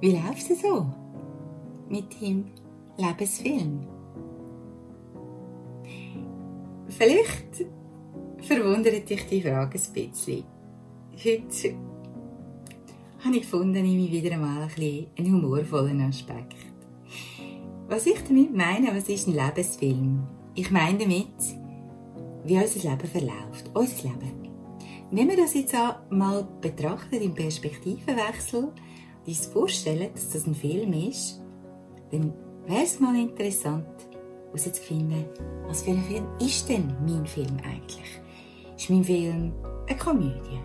Wie 0.00 0.12
läuft 0.12 0.50
es 0.50 0.62
so 0.62 0.86
mit 1.90 2.22
deinem 2.22 2.46
Lebensfilm? 2.96 3.86
Vielleicht 6.88 7.66
verwundert 8.38 9.10
dich 9.10 9.26
die 9.26 9.42
Frage 9.42 9.78
ein 9.78 9.92
bisschen. 9.92 10.44
Heute 11.22 11.74
habe 13.22 13.36
ich 13.36 13.42
gefunden, 13.42 13.84
ich 13.84 14.10
wieder 14.10 14.34
einmal 14.34 14.70
ein 14.74 15.06
einen 15.18 15.32
humorvollen 15.34 16.00
Aspekt. 16.00 16.56
Was 17.86 18.06
ich 18.06 18.22
damit 18.26 18.56
meine, 18.56 18.96
was 18.96 19.06
ist 19.10 19.28
ein 19.28 19.34
Lebensfilm? 19.34 20.26
Ich 20.54 20.70
meine 20.70 20.98
damit, 20.98 21.26
wie 22.44 22.56
unser 22.56 22.88
Leben 22.88 23.06
verläuft. 23.06 23.70
Unser 23.74 24.08
Leben. 24.08 24.48
Wenn 25.10 25.28
wir 25.28 25.36
das 25.36 25.52
jetzt 25.52 25.74
mal 26.08 26.48
betrachten 26.62 27.16
im 27.16 27.34
Perspektivenwechsel, 27.34 28.72
uns 29.26 29.46
vorstellen, 29.46 30.10
dass 30.14 30.30
das 30.30 30.46
ein 30.46 30.54
Film 30.54 30.92
ist, 30.92 31.40
dann 32.10 32.32
wäre 32.66 32.82
es 32.84 33.00
mal 33.00 33.16
interessant, 33.16 33.86
herauszufinden, 34.46 35.24
was 35.66 35.82
für 35.82 35.90
ein 35.90 36.02
Film 36.04 36.26
ist 36.40 36.68
denn 36.68 36.94
mein 37.06 37.26
Film 37.26 37.56
eigentlich? 37.64 38.20
Ist 38.76 38.90
mein 38.90 39.04
Film 39.04 39.52
eine 39.88 39.98
Komödie? 39.98 40.60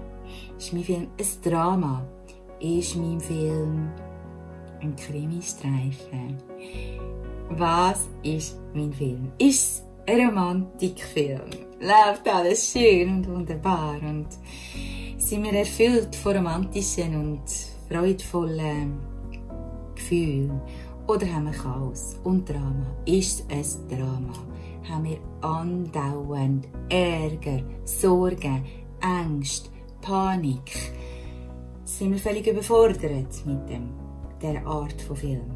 Ist 0.57 0.73
mein 0.73 0.83
Film 0.83 1.07
ein 1.19 1.41
Drama? 1.43 2.05
Ist 2.59 2.95
mein 2.95 3.19
Film 3.19 3.89
ein 4.81 4.95
Krimistreifen? 4.95 6.37
Was 7.49 8.07
ist 8.23 8.57
mein 8.73 8.91
Film? 8.93 9.31
Ist 9.37 9.83
es 10.07 10.13
ein 10.13 10.27
Romantikfilm? 10.27 11.49
Läuft 11.79 12.27
alles 12.27 12.71
schön 12.71 13.09
und 13.09 13.27
wunderbar 13.27 13.99
und 14.01 14.27
sind 15.17 15.43
wir 15.43 15.53
erfüllt 15.53 16.15
von 16.15 16.37
romantischen 16.37 17.15
und 17.15 17.74
freudvollen 17.87 18.99
Gefühlen? 19.95 20.61
Oder 21.07 21.27
haben 21.31 21.45
wir 21.45 21.51
Chaos 21.51 22.19
und 22.23 22.49
Drama? 22.49 22.87
Ist 23.05 23.45
es 23.49 23.79
Drama? 23.87 24.33
Haben 24.89 25.03
wir 25.03 25.17
andauernd 25.41 26.67
Ärger, 26.89 27.61
Sorgen, 27.83 28.63
Angst, 29.01 29.71
Panik? 30.01 30.93
Sind 31.83 32.11
wir 32.11 32.19
völlig 32.19 32.47
überfordert 32.47 33.45
mit 33.45 33.69
dem, 33.69 33.89
der 34.41 34.65
Art 34.65 35.01
von 35.01 35.15
Film? 35.15 35.51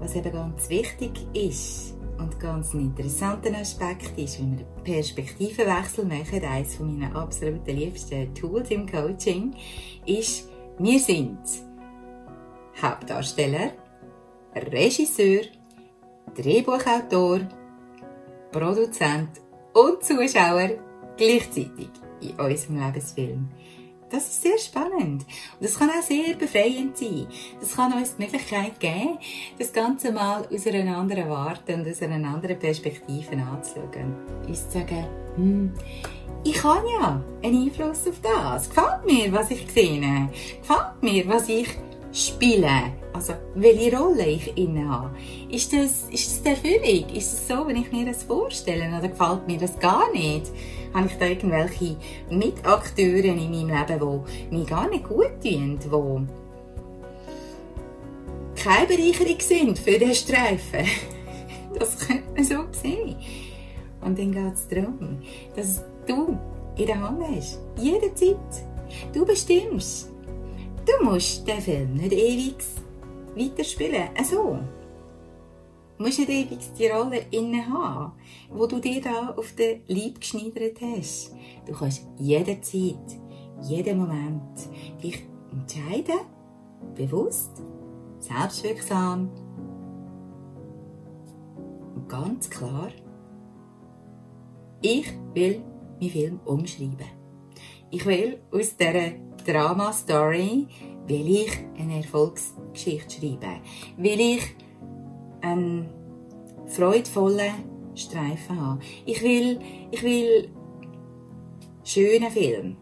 Was 0.00 0.14
eben 0.14 0.32
ganz 0.32 0.68
wichtig 0.68 1.26
ist 1.32 1.97
und 2.18 2.38
ganz 2.40 2.74
ein 2.74 2.80
interessanter 2.80 3.56
Aspekt 3.56 4.18
ist, 4.18 4.40
wenn 4.40 4.58
wir 4.58 4.66
einen 4.66 4.84
Perspektivenwechsel 4.84 6.04
machen, 6.04 6.44
eines 6.44 6.78
meiner 6.80 7.14
absoluten 7.14 7.76
liebsten 7.76 8.34
Tools 8.34 8.70
im 8.70 8.86
Coaching, 8.90 9.54
ist, 10.06 10.48
wir 10.78 10.98
sind 10.98 11.38
Hauptdarsteller, 12.80 13.72
Regisseur, 14.54 15.42
Drehbuchautor, 16.36 17.40
Produzent 18.52 19.30
und 19.74 20.02
Zuschauer 20.02 20.70
gleichzeitig 21.16 21.90
in 22.20 22.30
unserem 22.38 22.80
Lebensfilm. 22.84 23.48
Das 24.10 24.26
ist 24.26 24.42
sehr 24.42 24.58
spannend. 24.58 25.22
Und 25.22 25.60
das 25.60 25.78
kann 25.78 25.90
auch 25.90 26.02
sehr 26.02 26.34
befreiend 26.34 26.96
sein. 26.96 27.26
Das 27.60 27.76
kann 27.76 27.92
uns 27.92 28.16
die 28.16 28.22
Möglichkeit 28.22 28.80
geben, 28.80 29.18
das 29.58 29.72
Ganze 29.72 30.12
mal 30.12 30.46
aus 30.52 30.66
einer 30.66 30.96
anderen 30.96 31.28
Warte 31.28 31.74
und 31.74 31.86
aus 31.86 32.02
einer 32.02 32.28
anderen 32.28 32.58
Perspektive 32.58 33.36
anzuschauen. 33.36 34.14
Uns 34.46 34.68
zu 34.70 34.78
sagen, 34.78 35.06
hm, 35.36 35.72
ich 36.44 36.62
habe 36.64 36.86
ja 37.00 37.22
einen 37.42 37.64
Einfluss 37.64 38.06
auf 38.08 38.20
das. 38.22 38.70
Gefällt 38.70 39.04
mir, 39.04 39.32
was 39.32 39.50
ich 39.50 39.70
sehe. 39.70 40.00
Gefällt 40.60 41.02
mir, 41.02 41.28
was 41.28 41.48
ich 41.48 41.68
spiele. 42.12 42.92
Also, 43.12 43.34
welche 43.54 43.96
Rolle 43.96 44.26
ich 44.26 44.56
inne 44.56 44.88
habe. 44.88 45.10
Ist 45.50 45.72
das, 45.72 46.08
ist 46.10 46.44
das 46.44 46.54
Erfüllung? 46.54 47.08
Ist 47.14 47.32
es 47.32 47.48
so, 47.48 47.66
wenn 47.66 47.76
ich 47.76 47.90
mir 47.90 48.06
das 48.06 48.22
vorstelle? 48.22 48.88
Oder 48.96 49.08
gefällt 49.08 49.46
mir 49.46 49.58
das 49.58 49.78
gar 49.78 50.12
nicht? 50.12 50.52
Habe 50.94 51.06
ich 51.06 51.18
da 51.18 51.26
irgendwelche 51.26 51.96
Mitakteure 52.30 53.24
in 53.24 53.50
meinem 53.50 53.68
Leben, 53.68 54.24
die 54.50 54.56
mir 54.56 54.64
gar 54.64 54.88
nicht 54.88 55.04
gut 55.04 55.30
tun, 55.42 55.78
die 55.82 55.88
keine 58.62 58.86
Bereicherung 58.86 59.40
sind 59.40 59.78
für 59.78 59.98
den 59.98 60.14
Streifen? 60.14 60.86
Das 61.78 61.98
könnte 61.98 62.24
man 62.34 62.44
so 62.44 62.64
sehen. 62.72 63.14
Und 64.00 64.18
dann 64.18 64.32
geht 64.32 64.54
es 64.54 64.66
darum, 64.66 65.18
dass 65.54 65.84
du 66.06 66.36
in 66.76 66.86
der 66.86 67.00
Hand 67.00 67.22
hast. 67.22 67.58
Jederzeit. 67.76 68.36
Du 69.12 69.24
bestimmst. 69.24 70.10
Du 70.88 71.04
musst 71.04 71.46
den 71.46 71.60
Film 71.60 71.94
nicht 71.94 72.12
ewig 72.14 72.56
weiterspielen. 73.36 74.08
Also, 74.16 74.58
du 75.98 76.02
musst 76.02 76.18
nicht 76.18 76.30
ewig 76.30 76.60
die 76.78 76.86
Rolle 76.86 77.26
inne 77.30 77.68
haben, 77.68 78.12
wo 78.48 78.66
du 78.66 78.78
dir 78.78 79.02
da 79.02 79.34
auf 79.36 79.54
den 79.54 79.82
Leib 79.86 80.18
geschneidert 80.18 80.78
hast. 80.80 81.34
Du 81.66 81.74
kannst 81.74 82.06
jederzeit, 82.16 83.20
jeden 83.60 83.98
Moment 83.98 84.66
dich 85.02 85.28
entscheiden, 85.52 86.20
bewusst, 86.94 87.62
selbstwirksam 88.20 89.28
und 91.96 92.08
ganz 92.08 92.48
klar, 92.48 92.88
ich 94.80 95.12
will 95.34 95.62
meinen 96.00 96.10
Film 96.10 96.40
umschreiben. 96.46 96.96
Ich 97.90 98.06
will 98.06 98.40
aus 98.52 98.74
dieser 98.74 99.27
Drama-Story 99.48 100.66
will 101.06 101.36
ich 101.36 101.58
eine 101.78 101.96
Erfolgsgeschichte 101.96 103.18
schreiben. 103.18 103.60
Will 103.96 104.20
ich 104.20 104.42
einen 105.40 105.88
freudvollen 106.66 107.54
Streifen 107.94 108.60
haben. 108.60 108.80
Ich 109.06 109.22
will, 109.22 109.58
ich 109.90 110.02
will 110.02 110.50
schönen 111.82 112.30
Film. 112.30 112.76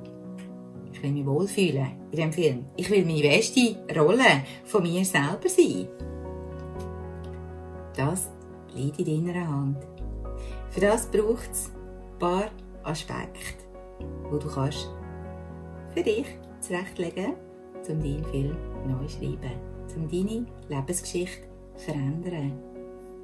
Ich 0.93 1.03
will 1.03 1.13
mich 1.13 1.27
wohlfühlen 1.27 1.93
in 2.11 2.19
dem 2.19 2.33
Film. 2.33 2.65
Ich 2.77 2.91
will 2.91 3.05
meine 3.05 3.23
beste 3.23 3.77
Rolle 3.97 4.43
von 4.65 4.83
mir 4.83 5.05
selber 5.05 5.49
sein. 5.49 5.87
Das 7.97 8.31
liegt 8.75 8.99
in 8.99 9.25
deiner 9.25 9.49
Hand. 9.49 9.79
Für 10.71 10.81
das 10.81 11.07
braucht 11.07 11.51
es 11.53 11.71
ein 11.71 12.19
paar 12.19 12.51
Aspekte, 12.83 13.65
die 14.01 14.39
du 14.39 14.49
kannst 14.49 14.91
für 15.95 16.03
dich 16.03 16.27
zurechtlegen, 16.67 17.35
um 17.89 18.01
deinen 18.01 18.25
Film 18.25 18.57
neu 18.87 19.07
zu 19.07 19.19
schreiben, 19.19 19.61
um 19.95 20.09
deine 20.09 20.47
Lebensgeschichte 20.69 21.47
zu 21.77 21.85
verändern, 21.85 22.53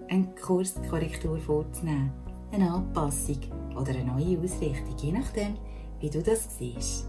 eine 0.08 0.28
Kurskorrektur 0.40 1.38
vorzunehmen, 1.38 2.12
eine 2.52 2.70
Anpassung 2.70 3.38
oder 3.76 3.90
eine 3.90 4.04
neue 4.04 4.38
Ausrichtung, 4.38 4.96
je 4.98 5.12
nachdem, 5.12 5.54
wie 6.00 6.10
du 6.10 6.22
das 6.22 6.58
siehst. 6.58 7.08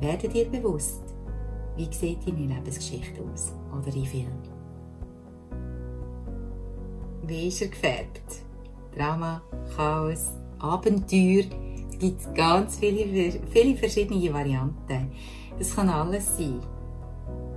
Werde 0.00 0.28
dir 0.28 0.48
bewusst, 0.48 1.02
wie 1.76 1.92
sieht 1.92 2.26
deine 2.26 2.54
Lebensgeschichte 2.54 3.20
aus 3.22 3.52
oder 3.72 3.90
dein 3.90 4.04
Film. 4.04 4.32
Wie 7.22 7.48
ist 7.48 7.60
er 7.60 7.68
gefärbt? 7.68 8.42
Drama, 8.96 9.42
Chaos, 9.76 10.30
Abenteuer, 10.60 11.44
gibt 11.98 12.20
es 12.20 12.32
ganz 12.34 12.78
viele, 12.78 13.40
viele 13.50 13.76
verschiedene 13.76 14.32
Varianten. 14.32 15.10
Das 15.58 15.74
kann 15.74 15.88
alles 15.88 16.36
sein. 16.36 16.60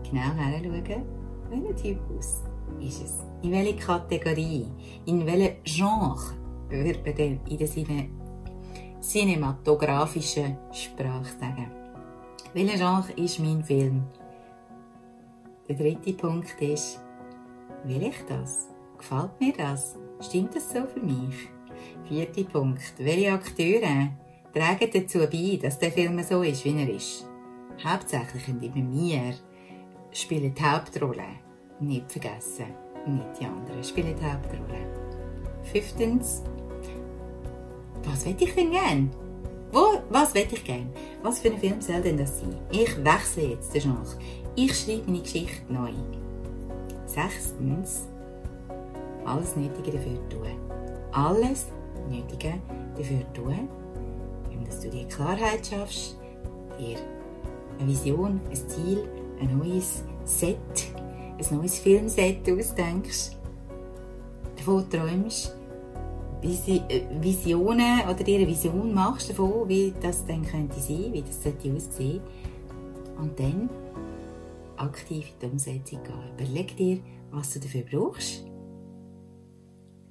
Genau 0.03 0.33
hinschauen, 0.33 1.05
welcher 1.49 1.75
Typus 1.75 2.41
ist 2.79 3.03
es? 3.03 3.19
In 3.43 3.51
welcher 3.51 3.77
Kategorie? 3.77 4.65
In 5.05 5.25
welchem 5.25 5.63
Genre 5.63 6.35
würde 6.69 6.99
man 7.05 7.39
in 7.47 7.57
der 7.57 7.67
Cine 7.67 8.09
cinematografischen 9.01 10.57
Sprache 10.71 11.25
sagen? 11.39 11.71
Welcher 12.53 12.77
Genre 12.77 13.11
ist 13.15 13.39
mein 13.39 13.63
Film? 13.63 14.03
Der 15.67 15.75
dritte 15.75 16.13
Punkt 16.13 16.61
ist, 16.61 16.99
will 17.85 18.03
ich 18.03 18.25
das? 18.27 18.69
Gefällt 18.97 19.39
mir 19.39 19.53
das? 19.53 19.97
Stimmt 20.19 20.55
das 20.55 20.69
so 20.69 20.85
für 20.85 20.99
mich? 20.99 21.49
Vierter 22.07 22.43
Punkt, 22.43 22.93
welche 22.97 23.31
Akteure 23.31 24.09
tragen 24.53 24.89
dazu 24.93 25.19
bei, 25.19 25.59
dass 25.61 25.79
der 25.79 25.91
Film 25.91 26.21
so 26.23 26.41
ist, 26.41 26.65
wie 26.65 26.77
er 26.77 26.89
ist. 26.89 27.27
Hauptsächlich 27.83 28.47
und 28.47 28.63
immer 28.63 28.91
wir 28.91 29.33
spielen 30.11 30.53
die 30.53 30.63
Hauptrolle. 30.63 31.23
Nicht 31.79 32.11
vergessen, 32.11 32.67
nicht 33.07 33.39
die 33.39 33.45
anderen 33.45 33.83
spielen 33.83 34.15
die 34.15 34.25
Hauptrolle. 34.25 34.85
Fünftens, 35.63 36.43
was 38.03 38.25
will 38.25 38.35
ich 38.39 38.53
denn 38.53 38.71
gern? 38.71 39.11
Wo, 39.71 40.01
was 40.09 40.33
will 40.35 40.47
ich 40.51 40.63
gern? 40.63 40.89
Was 41.23 41.39
für 41.39 41.49
ein 41.49 41.57
Film 41.57 41.79
soll 41.81 42.01
denn 42.01 42.17
das 42.17 42.39
sein? 42.39 42.55
Ich 42.71 43.03
wechsle 43.03 43.43
jetzt 43.51 43.73
den 43.73 43.81
Genre. 43.81 44.17
Ich 44.55 44.77
schreibe 44.77 45.09
meine 45.09 45.21
Geschichte 45.21 45.73
neu. 45.73 45.91
Sechstens, 47.05 48.07
alles 49.25 49.55
Nötige 49.55 49.97
dafür 49.97 50.29
tun. 50.29 50.47
Alles 51.13 51.67
Nötige 52.09 52.53
dafür 52.97 53.33
tun, 53.33 53.69
dass 54.71 54.79
du 54.79 54.89
dir 54.89 55.05
Klarheit 55.07 55.67
schaffst, 55.67 56.17
dir 56.79 56.97
eine 57.77 57.89
Vision, 57.89 58.39
ein 58.49 58.55
Ziel, 58.55 59.03
ein 59.41 59.57
neues 59.57 60.03
Set, 60.23 60.57
ein 61.37 61.57
neues 61.57 61.79
Filmset 61.79 62.49
ausdenkst, 62.49 63.31
davon 64.55 64.89
träumst, 64.89 65.53
äh, 66.41 67.01
Visionen 67.19 67.99
oder 68.05 68.23
dir 68.23 68.37
eine 68.37 68.47
Vision 68.47 68.93
machst 68.93 69.29
davon, 69.29 69.67
wie 69.67 69.93
das 70.01 70.25
dann 70.25 70.45
könnte 70.45 70.79
sein, 70.79 71.11
wie 71.11 71.21
das 71.21 71.43
sollte 71.43 71.73
aussehen 71.73 72.21
und 73.17 73.37
dann 73.37 73.69
aktiv 74.77 75.33
in 75.33 75.39
die 75.39 75.45
Umsetzung 75.51 76.01
gehen. 76.01 76.33
Überleg 76.35 76.77
dir, 76.77 76.99
was 77.29 77.53
du 77.53 77.59
dafür 77.59 77.83
brauchst 77.91 78.45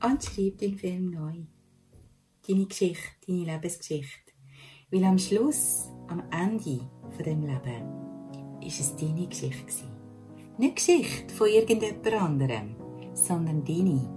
und 0.04 0.22
schreib 0.22 0.58
den 0.58 0.76
Film 0.76 1.10
neu. 1.10 1.46
Deine 2.46 2.66
Geschichte, 2.66 3.08
deine 3.26 3.44
Lebensgeschichte. 3.44 4.29
Weil 4.92 5.04
am 5.04 5.18
Schluss, 5.18 5.88
am 6.08 6.20
Ende 6.32 6.80
von 7.12 7.24
dem 7.24 7.42
Leben, 7.42 8.60
ist 8.66 8.80
es 8.80 8.96
deine 8.96 9.28
Geschichte 9.28 9.84
Nicht 10.58 10.76
Geschichte 10.76 11.32
von 11.32 11.46
irgendjemand 11.46 12.12
anderem, 12.12 12.74
sondern 13.14 13.64
deine. 13.64 14.08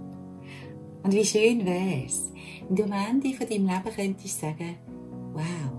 Und 1.04 1.12
wie 1.12 1.24
schön 1.24 1.64
wär's, 1.64 2.32
wenn 2.66 2.74
du 2.74 2.84
am 2.84 2.92
Ende 2.92 3.32
von 3.34 3.48
deinem 3.48 3.66
Leben 3.68 3.94
könntest 3.94 4.40
sagen, 4.40 4.74
wow, 5.32 5.72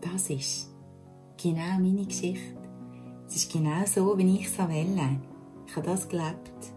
das 0.00 0.30
ist 0.30 0.70
genau 1.36 1.78
meine 1.78 2.06
Geschichte. 2.06 2.56
Es 3.28 3.36
ist 3.36 3.52
genau 3.52 3.84
so, 3.84 4.16
wie 4.16 4.36
ich 4.36 4.46
es 4.46 4.58
wähle. 4.58 5.20
Ich 5.66 5.76
habe 5.76 5.86
das 5.86 6.08
gelebt, 6.08 6.72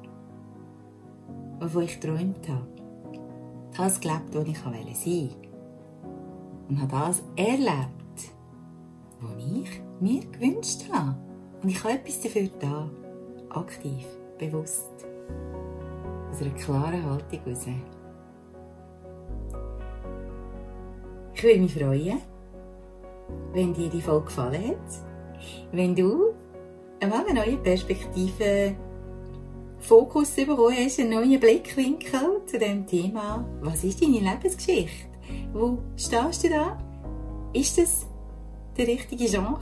wovon 1.61 1.83
ich 1.83 1.97
geträumt 1.97 2.49
habe. 2.49 2.67
Das 3.77 4.01
gelebt, 4.01 4.33
was 4.33 4.47
ich 4.47 4.57
sein 4.57 4.73
wollte. 4.73 5.54
Und 6.67 6.81
habe 6.81 6.91
das 6.91 7.23
erlebt, 7.35 8.31
was 9.19 9.31
ich 9.37 9.81
mir 9.99 10.21
gewünscht 10.25 10.85
habe. 10.91 11.15
Und 11.61 11.69
ich 11.69 11.83
habe 11.83 11.93
etwas 11.93 12.21
dafür 12.21 12.49
da. 12.59 12.89
Aktiv, 13.49 14.05
bewusst. 14.37 15.05
Aus 16.31 16.41
einer 16.41 16.53
klaren 16.55 17.03
Haltung 17.05 17.39
heraus. 17.39 17.65
Ich 21.33 21.43
würde 21.43 21.59
mich 21.59 21.73
freuen, 21.73 22.21
wenn 23.53 23.73
dir 23.73 23.89
die 23.89 24.01
Folge 24.01 24.25
gefallen 24.25 24.69
hat. 24.69 25.71
Wenn 25.71 25.95
du 25.95 26.33
eine 26.99 27.33
neue 27.33 27.57
Perspektive 27.57 28.75
Fokus 29.79 30.31
bekommen 30.31 30.75
hast, 30.75 30.99
einen 30.99 31.11
neuen 31.11 31.39
Blickwinkel 31.39 32.41
zu 32.45 32.57
dem 32.57 32.87
Thema. 32.87 33.45
Was 33.61 33.83
ist 33.83 34.01
deine 34.01 34.19
Lebensgeschichte? 34.19 35.14
Wo 35.53 35.79
stehst 35.95 36.43
du 36.43 36.49
da? 36.49 36.77
Ist 37.53 37.77
das 37.77 38.05
der 38.77 38.87
richtige 38.87 39.25
Genre? 39.25 39.59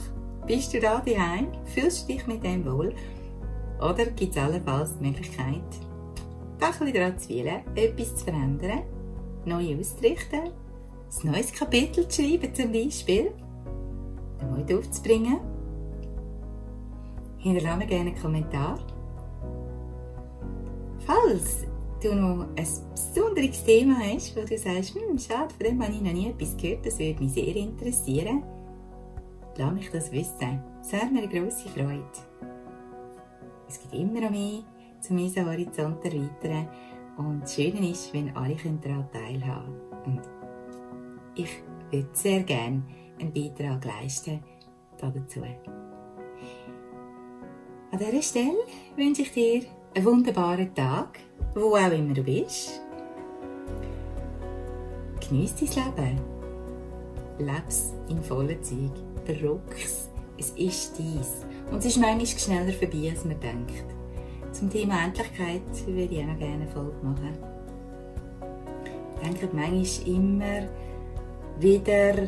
Bist 0.47 0.73
du 0.73 0.79
da 0.79 0.99
daheim? 0.99 1.47
Fühlst 1.65 2.03
du 2.03 2.13
dich 2.13 2.27
mit 2.27 2.43
dem 2.43 2.65
wohl? 2.65 2.93
Oder 3.79 4.05
gibt 4.07 4.35
es 4.35 4.41
allenfalls 4.41 4.97
die 4.97 5.05
Möglichkeit, 5.07 5.61
da 6.59 6.67
ein 6.67 6.71
bisschen 6.71 6.93
daran 6.93 7.19
zu 7.19 7.29
wählen, 7.29 7.61
etwas 7.75 8.15
zu 8.15 8.25
verändern, 8.25 8.83
neu 9.45 9.77
auszurichten, 9.77 10.39
ein 10.41 11.31
neues 11.31 11.53
Kapitel 11.53 12.07
zu 12.07 12.21
schreiben 12.21 12.53
zum 12.53 12.71
Beispiel, 12.71 13.31
den 14.41 14.51
Mut 14.51 14.73
aufzubringen? 14.73 15.39
Hinterlasse 17.37 17.77
mir 17.77 17.87
gerne 17.87 18.11
einen 18.11 18.21
Kommentar 18.21 18.79
Falls 21.05 21.65
du 22.03 22.15
noch 22.15 22.47
ein 22.55 22.67
besonderes 22.91 23.63
Thema 23.63 23.97
hast, 23.99 24.35
wo 24.35 24.41
du 24.41 24.57
sagst, 24.57 24.95
hm, 24.95 25.17
schade, 25.17 25.53
von 25.53 25.65
dem 25.65 25.81
habe 25.81 25.93
ich 25.93 26.01
noch 26.01 26.11
nie 26.11 26.29
etwas 26.29 26.57
gehört, 26.57 26.85
das 26.85 26.99
würde 26.99 27.23
mich 27.23 27.33
sehr 27.33 27.55
interessieren, 27.55 28.43
lass 29.57 29.73
mich 29.73 29.89
das 29.89 30.11
wissen. 30.11 30.61
Das 30.79 30.91
wäre 30.91 31.05
mir 31.05 31.23
eine 31.23 31.29
grosse 31.29 31.69
Freude. 31.69 32.03
Es 33.69 33.79
gibt 33.79 33.93
immer 33.93 34.21
noch 34.21 34.31
mehr, 34.31 34.63
um 35.09 35.17
unseren 35.17 35.45
Horizont 35.45 36.03
erweitern. 36.03 36.67
Und 37.17 37.41
das 37.41 37.55
Schöne 37.55 37.89
ist, 37.89 38.13
wenn 38.13 38.35
alle 38.35 38.55
daran 38.55 39.07
teilhaben 39.11 39.75
können. 40.03 40.17
Und 40.17 40.21
ich 41.35 41.49
würde 41.91 42.09
sehr 42.13 42.43
gerne 42.43 42.83
einen 43.19 43.33
Beitrag 43.33 43.85
leisten 43.85 44.43
dazu. 44.99 45.41
An 47.91 47.99
dieser 47.99 48.21
Stelle 48.21 48.57
wünsche 48.95 49.21
ich 49.21 49.31
dir 49.31 49.63
einen 49.95 50.05
wunderbaren 50.05 50.73
Tag, 50.73 51.19
wo 51.55 51.75
auch 51.75 51.91
immer 51.91 52.13
du 52.13 52.23
bist. 52.23 52.81
Genieß 55.27 55.55
dein 55.55 55.95
Leben. 55.95 56.21
Leb's 57.39 57.93
in 58.09 58.21
vollen 58.21 58.61
Zeug. 58.61 58.91
Verrück's. 59.25 60.09
Es 60.37 60.49
ist 60.51 60.97
dies. 60.97 61.45
Und 61.71 61.79
es 61.79 61.85
ist 61.85 61.97
manchmal 61.97 62.25
schneller 62.25 62.73
vorbei, 62.73 63.11
als 63.11 63.23
man 63.25 63.39
denkt. 63.39 63.85
Zum 64.51 64.69
Thema 64.69 65.03
Endlichkeit 65.05 65.61
würde 65.87 66.13
ich 66.13 66.21
auch 66.21 66.27
noch 66.27 66.37
gerne 66.37 66.63
eine 66.63 66.67
Folge 66.67 66.95
machen. 67.03 67.37
Ich 69.15 69.29
denke 69.29 69.49
manchmal 69.55 70.07
immer 70.07 70.67
wieder, 71.59 72.27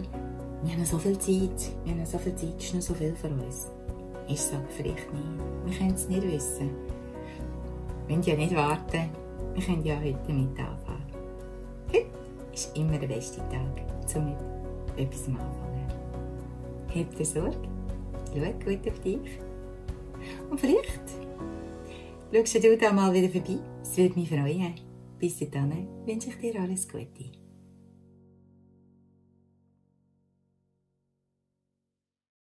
wir 0.64 0.74
haben 0.74 0.86
so 0.86 0.98
viel 0.98 1.18
Zeit, 1.20 1.72
wir 1.84 1.94
haben 1.94 2.06
so 2.06 2.18
viel 2.18 2.36
Zeit, 2.36 2.54
es 2.58 2.66
ist 2.66 2.74
noch 2.74 2.82
so 2.82 2.94
viel 2.94 3.16
für 3.16 3.28
uns. 3.28 3.68
Ich 4.28 4.42
sage 4.42 4.64
vielleicht 4.70 5.14
nicht. 5.14 5.24
Wir 5.66 5.78
können 5.78 5.94
es 5.94 6.08
nicht 6.08 6.24
wissen. 6.24 6.72
Müssen 8.08 8.24
ja 8.24 8.36
nicht 8.36 8.56
warten. 8.56 9.10
Wir 9.54 9.64
können 9.64 9.84
ja 9.84 9.98
heute 9.98 10.34
mit 10.34 10.60
anfangen. 10.60 11.06
Heute 11.88 12.06
ist 12.54 12.78
immer 12.78 12.98
der 12.98 13.08
beste 13.08 13.38
Tag, 13.50 14.16
um 14.16 14.26
mit 14.26 14.38
etwas 14.98 15.28
anfangen. 15.28 15.88
Hab 16.94 17.16
dir 17.16 17.26
Sorge. 17.26 17.58
Schau 18.34 18.72
gut 18.72 18.88
auf 18.88 19.00
dich. 19.00 19.40
Und 20.50 20.60
vielleicht 20.60 21.02
schaust 22.32 22.64
du 22.64 22.78
da 22.78 22.92
mal 22.92 23.14
wieder 23.14 23.30
vorbei. 23.30 23.60
Es 23.82 23.98
würde 23.98 24.20
mich 24.20 24.30
freuen. 24.30 24.76
Bis 25.20 25.40
dahin 25.40 25.88
wünsche 26.06 26.30
ich 26.30 26.38
dir 26.38 26.60
alles 26.60 26.88
Gute. 26.88 27.45